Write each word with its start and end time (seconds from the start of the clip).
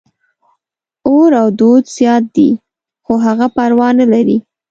اور 1.07 1.31
او 1.41 1.47
دود 1.59 1.83
زیات 1.95 2.23
دي، 2.35 2.49
خو 3.05 3.13
هغه 3.25 3.47
پروا 3.55 3.89
نه 3.99 4.05
لري. 4.13 4.37